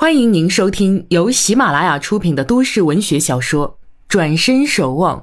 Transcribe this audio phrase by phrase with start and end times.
[0.00, 5.18] 欢迎您收听由喜马拉雅出品的都市文学小说《转身守望》，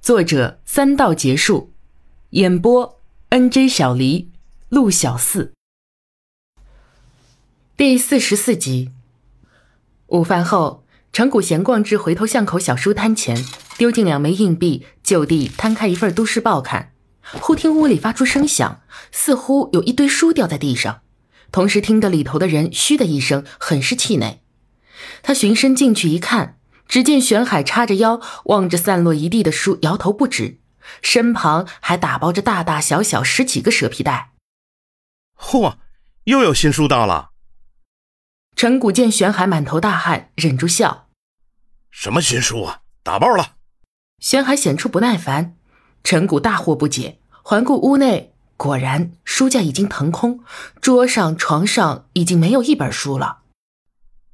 [0.00, 1.72] 作者三道结束，
[2.30, 3.00] 演播
[3.30, 4.30] N J 小黎、
[4.68, 5.52] 陆小四。
[7.76, 8.92] 第四十四集。
[10.06, 13.44] 午饭后，陈谷闲逛至回头巷口小书摊前，
[13.76, 16.92] 丢进两枚硬币，就地摊开一份都市报看。
[17.40, 21.00] 忽听屋里发出声响，似乎有一堆书掉在地上。
[21.52, 24.42] 同时听得里头的人嘘的一声，很是气馁。
[25.22, 30.60] 他循声进去一看，只见玄海叉着腰，望着散落一地的书，摇头不止，
[31.02, 34.32] 身旁还打包着大大小小十几个蛇皮袋。
[35.38, 35.76] 嚯，
[36.24, 37.30] 又有新书到了！
[38.54, 41.08] 陈谷见玄海满头大汗，忍住笑
[41.90, 42.80] ：“什么新书啊？
[43.02, 43.56] 打包了！”
[44.18, 45.56] 玄海显出不耐烦，
[46.02, 48.34] 陈谷大惑不解，环顾屋内。
[48.56, 50.40] 果然，书架已经腾空，
[50.80, 53.40] 桌上、床上已经没有一本书了。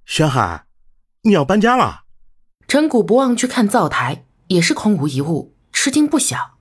[0.04, 0.66] 玄海，
[1.22, 2.02] 你要搬家了？
[2.68, 6.58] 陈谷不忘去看灶台，也是空无一物，吃惊不小。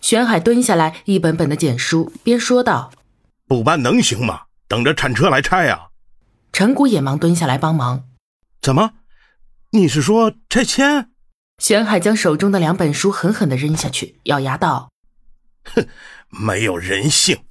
[0.00, 2.92] 玄海蹲下来，一本本的捡书，边说道
[3.48, 4.42] ：“不搬能行吗？
[4.68, 5.88] 等着铲车来拆呀。”
[6.52, 8.04] 陈谷也忙蹲下来帮忙。
[8.60, 8.92] 怎么？
[9.70, 11.10] 你是说拆迁？
[11.58, 14.90] 玄海将手中的两本书狠狠的扔下去，咬牙道
[15.64, 15.88] ：“哼！”
[16.40, 17.44] 没有人性，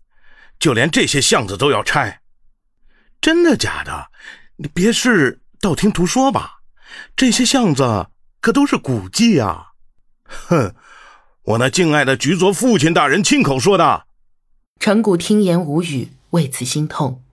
[0.60, 2.22] 就连这些巷子都要拆，
[3.22, 4.08] 真的假的？
[4.58, 6.62] 你别是道听途说吧？
[7.16, 8.08] 这些巷子
[8.40, 9.72] 可都是古迹啊！
[10.26, 10.76] 哼，
[11.44, 14.06] 我那敬爱的局座父亲大人亲口说的。
[14.80, 17.24] 陈谷听言无语，为此心痛。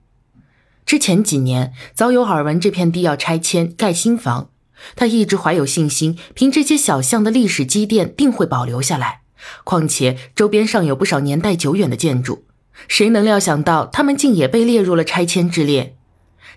[0.85, 4.49] 之前几年早有耳闻这片地要拆迁盖新房，
[4.95, 9.20] 他一直怀有信心，凭这些小巷的历史积淀，定会保留下来。
[9.63, 12.45] 况且周边尚有不少年代久远的建筑，
[12.87, 15.97] 谁能料想到他们竟也被列入了拆迁之列？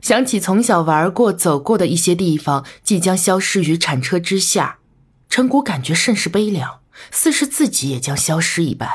[0.00, 4.78] 想起从小玩过、走过的一些地方即将消失于铲车之下，
[5.28, 8.88] 陈谷感觉甚是悲凉，似是自己也将消失一般。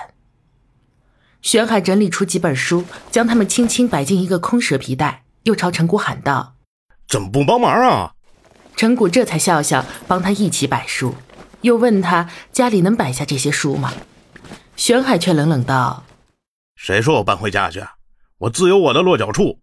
[1.41, 6.55] 玄海整理出几本书，将它们轻轻摆进一个空蛇皮袋，又朝陈谷喊道
[7.07, 8.11] ：“怎么不帮忙啊？”
[8.75, 11.15] 陈谷这才笑笑，帮他一起摆书。
[11.61, 13.93] 又问他家里能摆下这些书吗？
[14.75, 16.05] 玄海却冷冷道
[16.75, 17.83] ：“谁说我搬回家去？
[18.37, 19.59] 我自有我的落脚处。”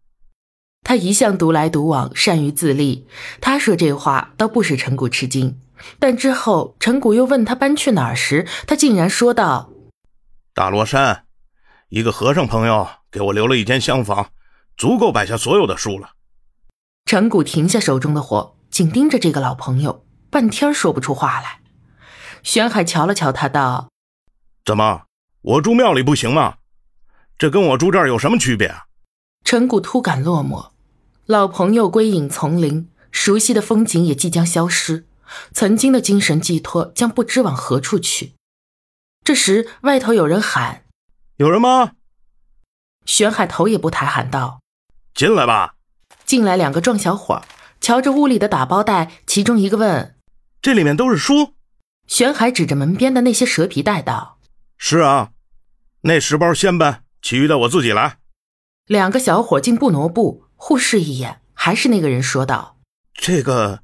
[0.85, 3.09] 他一向独来独往，善于自立。
[3.41, 5.59] 他说这话倒不使陈谷吃惊，
[5.99, 9.71] 但之后陈谷又问他搬去哪儿时，他竟然说道
[10.55, 11.25] ：“大罗山，
[11.89, 14.31] 一个和尚朋友给我留了一间厢房，
[14.77, 16.11] 足够摆下所有的书了。”
[17.07, 21.61] 陈谷停下手中的活，紧盯着这个老朋友，半天说不出话来。
[22.47, 23.91] 玄海瞧了瞧他，道
[24.65, 25.07] ：“怎么，
[25.43, 26.59] 我住庙里不行吗？
[27.37, 28.85] 这跟我住这儿有什么区别？”啊
[29.45, 30.71] 陈谷突感落寞，
[31.27, 35.07] 老朋友归隐丛林，熟悉的风景也即将消失，
[35.53, 38.35] 曾经的精神寄托将不知往何处去。
[39.25, 40.85] 这时，外头有人喊
[41.39, 41.95] ：“有人吗？”
[43.07, 44.61] 玄海头也不抬，喊道
[45.15, 45.75] ：“进来吧。”
[46.25, 47.43] 进来两个壮小伙，
[47.81, 50.17] 瞧着屋里的打包袋，其中一个问
[50.63, 51.55] ：“这里面都是书？”
[52.07, 54.39] 玄海指着门边的那些蛇皮袋道
[54.79, 55.31] ：“是啊，
[56.03, 58.19] 那十包先搬，其余的我自己来。”
[58.87, 62.79] 两个小伙竟不挪步，互视一眼，还是那个人说道
[63.13, 63.81] ：“这个，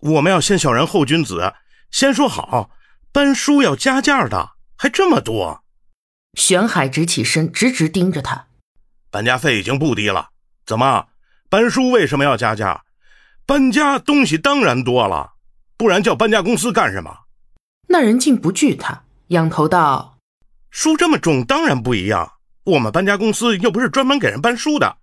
[0.00, 1.54] 我们要先小人后君子，
[1.90, 2.70] 先说好，
[3.10, 5.64] 搬书要加价的，还这么多。”
[6.38, 8.48] 玄海直起身，直直盯着他
[9.10, 10.28] ：“搬家费已经不低了，
[10.66, 11.06] 怎么
[11.48, 12.84] 搬书为什么要加价？
[13.46, 15.34] 搬家东西当然多了，
[15.78, 17.20] 不然叫搬家公司干什么？”
[17.88, 20.18] 那人竟不惧他，仰头道
[20.70, 22.32] ：“书这么重，当然不一样。
[22.64, 24.96] 我们搬家公司又不是专门给人搬书的。”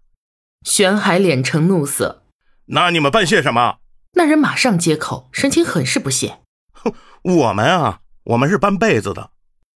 [0.65, 2.23] 玄海脸呈怒色
[2.67, 3.77] ：“那你们搬些什么？”
[4.13, 6.39] 那人马上接口，神情很是不屑
[6.73, 9.31] ：“哼，我们啊，我们是搬被子的。”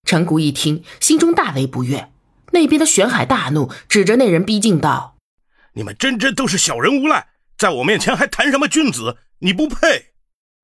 [0.09, 2.11] 陈谷一听，心中大为不悦。
[2.53, 5.17] 那边的玄海大怒，指着那人逼近道
[5.75, 9.19] ：“你们真真都是小人无赖，在我面前还谈什么君子？
[9.39, 10.13] 你不配！”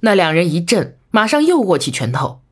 [0.00, 0.97] 那两人一震。
[1.10, 2.42] 马上又握起拳头，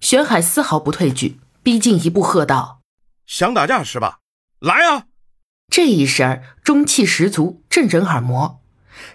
[0.00, 2.80] 玄海丝毫不退惧，逼近一步喝道
[3.26, 4.20] ：“想打架是吧？
[4.60, 5.04] 来啊！”
[5.70, 8.62] 这一声中气十足，震人耳膜。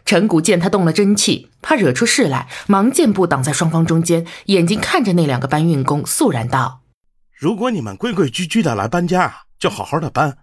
[0.06, 6.82] 陈谷见他动了真气，怕惹出事来，忙健步挡在双方中间，眼睛看着那两个搬运工，肃然道
[7.34, 10.34] ：“如果你们规规矩矩的来搬家，就好好的搬；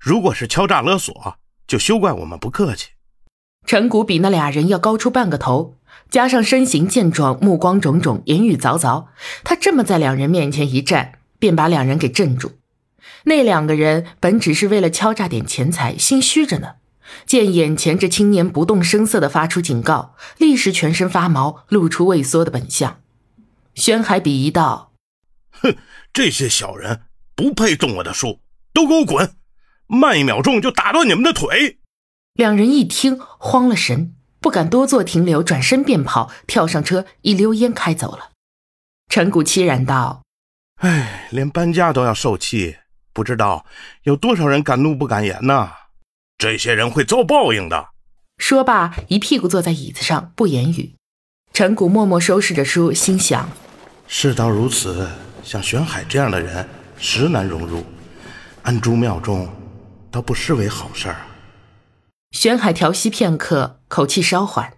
[0.00, 2.88] 如果是敲诈勒索，就休怪我们不客气。”
[3.66, 5.77] 陈谷比那俩人要高出半个头。
[6.10, 9.06] 加上身形健壮，目光炯炯，言语凿凿，
[9.44, 12.52] 他这么在两人面前一站，便把两人给镇住。
[13.24, 16.76] 那两个人本只是为了敲诈点钱财，心虚着呢，
[17.26, 23.00] 见眼前这青年不动声色地发出警告，立时全身发毛，露出畏缩的本相。
[23.74, 24.92] 宣海鄙夷道
[25.60, 25.76] ：“哼，
[26.12, 27.02] 这些小人
[27.36, 28.40] 不配动我的书，
[28.72, 29.34] 都给我滚！
[29.86, 31.78] 慢一秒钟就打断你们的腿！”
[32.34, 38.30] 两人一听，慌了神，不敢多做停留，转身便跑，跳上车，一溜烟开走了。
[39.08, 40.22] 陈谷凄然道
[40.80, 42.76] ：“哎，连搬家都要受气，
[43.12, 43.66] 不知道
[44.04, 45.70] 有多少人敢怒不敢言呢？
[46.36, 47.88] 这些人会遭报应的。”
[48.38, 50.94] 说罢，一屁股坐在椅子上，不言语。
[51.52, 53.48] 陈谷默默收拾着书，心想：
[54.06, 55.08] 事到如此，
[55.42, 57.84] 像玄海这样的人，实难融入。
[58.62, 59.48] 安诸庙中，
[60.10, 61.16] 倒不失为好事儿。
[62.30, 64.74] 玄海调息片刻，口气稍缓：“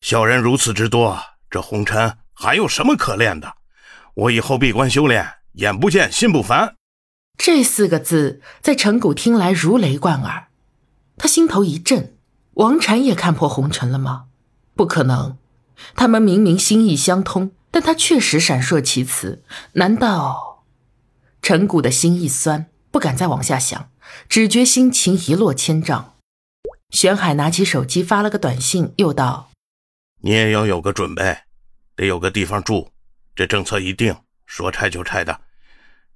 [0.00, 1.18] 小人如此之多，
[1.50, 3.56] 这红尘还有什么可恋的？
[4.14, 6.76] 我以后闭关修炼，眼不见心不烦。”
[7.36, 10.48] 这四个字在陈谷听来如雷贯耳，
[11.18, 12.16] 他心头一震。
[12.54, 14.24] 王禅也看破红尘了吗？
[14.74, 15.36] 不可能，
[15.94, 19.44] 他们明明心意相通，但他确实闪烁其词。
[19.74, 20.64] 难道？
[21.42, 23.90] 陈谷的心一酸，不敢再往下想，
[24.28, 26.09] 只觉心情一落千丈。
[26.90, 29.50] 玄海拿起手机发了个短信，又道
[30.22, 31.38] ：“你也要有个准备，
[31.94, 32.90] 得有个地方住。
[33.34, 35.40] 这政策一定，说拆就拆的。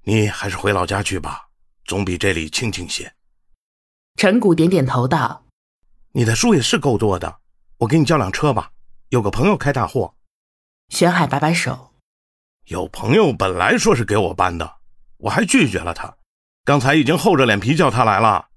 [0.02, 1.48] 你还是回老家去吧，
[1.84, 3.14] 总比这里清静些。”
[4.16, 5.44] 陈谷点点头道。
[6.12, 7.38] 你的书也是够多的，
[7.78, 8.70] 我给你叫辆车吧。
[9.08, 10.14] 有个朋友开大货。
[10.88, 11.94] 玄海摆摆手，
[12.66, 14.76] 有朋友本来说是给我搬的，
[15.18, 16.16] 我还拒绝了他。
[16.64, 18.48] 刚才已经厚着脸皮叫他来了。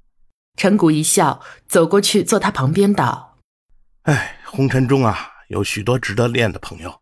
[0.57, 3.38] 陈谷一笑，走过去坐他旁边道
[4.04, 7.00] ：“哎，红尘中啊，有许多值得恋的朋友，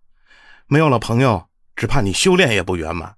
[0.67, 3.15] 没有了朋友，只怕你修炼也不圆满。”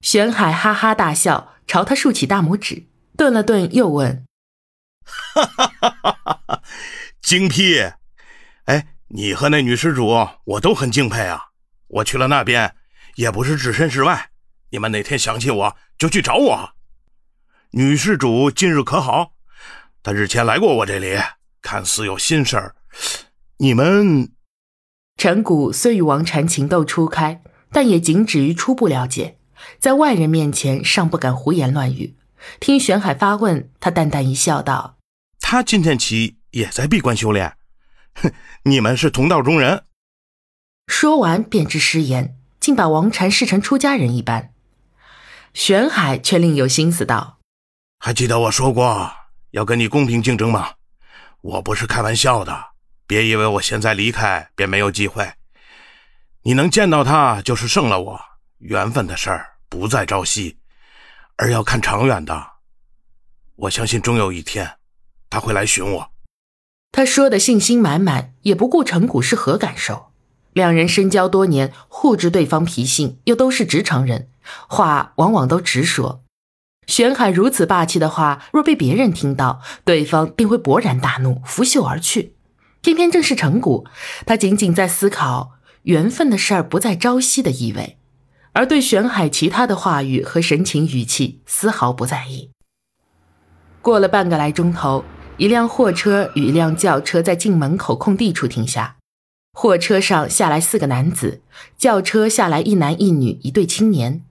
[0.00, 4.24] 玄海哈哈大笑，朝他竖起大拇指，顿了顿，又问。
[5.04, 6.62] 哈哈哈哈哈！
[7.20, 7.92] 精辟，
[8.64, 11.48] 哎，你和那女施主，我都很敬佩啊。
[11.88, 12.74] 我去了那边，
[13.16, 14.30] 也不是置身事外。
[14.70, 16.70] 你们哪天想起我，就去找我。
[17.72, 19.32] 女施主近日可好？
[20.02, 21.18] 她日前来过我这里，
[21.60, 22.76] 看似有心事儿。
[23.58, 24.32] 你们，
[25.16, 27.42] 陈谷虽与王禅情窦初开，
[27.72, 29.38] 但也仅止于初步了解，
[29.78, 32.16] 在外人面前尚不敢胡言乱语。
[32.60, 34.96] 听玄海发问，他淡淡一笑，道。
[35.40, 37.56] 他今天起也在闭关修炼，
[38.14, 39.82] 哼，你们是同道中人。
[40.86, 44.52] 说完便知失言，竟把王禅视成出家人一般。
[45.52, 47.40] 玄海却另有心思道
[47.98, 49.10] ：“还记得我说过
[49.50, 50.72] 要跟你公平竞争吗？
[51.40, 52.70] 我不是开玩笑的，
[53.06, 55.32] 别以为我现在离开便没有机会。
[56.42, 58.20] 你能见到他就是胜了我。
[58.58, 60.58] 缘分的事儿不在朝夕，
[61.36, 62.54] 而要看长远的。
[63.54, 64.76] 我相信终有一天。”
[65.30, 66.10] 他会来寻我。
[66.90, 70.10] 他说的信心满满，也不顾陈谷是何感受。
[70.54, 74.30] 两人深交多年，互知对方脾性，又都是直肠人，
[74.68, 76.24] 话往往都直说。
[76.88, 82.34] 玄海如此霸气的话，若被别人听到，对方定会勃然大怒，拂袖而去。
[82.80, 83.86] 偏偏正是陈谷，
[84.26, 85.52] 他仅仅在思考
[85.82, 87.98] 缘分的事儿不在朝夕的意味，
[88.54, 92.50] 而对玄海其他的话语和神情语气丝毫不在意。
[93.80, 95.04] 过了半个来钟头。
[95.36, 98.96] 一辆货车与一辆轿车在进门口空地处停下，
[99.52, 101.42] 货车上下来四个男子，
[101.76, 104.24] 轿车下来一男一女一对青年。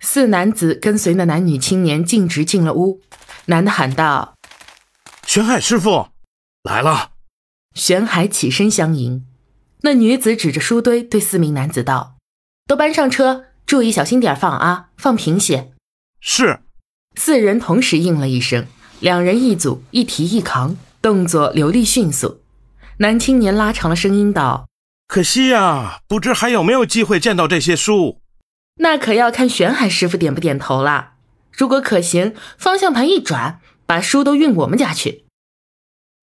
[0.00, 3.00] 四男子跟随那男女青年径直进了屋。
[3.46, 4.34] 男的喊道
[5.26, 6.08] ：“玄海师傅
[6.62, 7.10] 来了。”
[7.74, 9.26] 玄海起身相迎。
[9.82, 12.16] 那女子指着书堆对四名男子道
[12.66, 15.72] ：“都搬上车，注意小心点放啊，放平些。”
[16.20, 16.60] 是。
[17.14, 18.66] 四人同时应了一声。
[19.00, 22.42] 两人一组，一提一扛，动作流利迅速。
[22.98, 24.68] 男青年拉长了声音道
[25.06, 28.20] ：“可惜呀，不知还有没有机会见到这些书。
[28.78, 31.12] 那可要看玄海师傅点不点头了。
[31.52, 35.24] 如果可行，方向盘一转，把书都运我们家去。”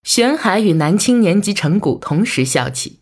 [0.04, 3.00] 玄海与男青年及陈谷同时笑起。